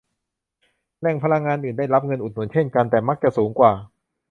[0.99, 3.71] แหล่งพลังงานอื่นได้รับเงินอุดหนุนเช่นกัน แต่มักจะสูงกว่า